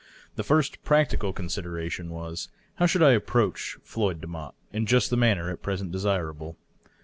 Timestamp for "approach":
3.11-3.77